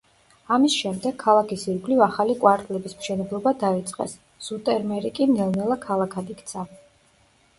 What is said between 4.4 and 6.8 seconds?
ზუტერმერი კი ნელ-ნელა ქალაქად იქცა.